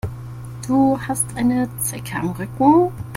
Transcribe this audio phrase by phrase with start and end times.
[0.65, 2.91] Du hast eine Zecke am Rücken.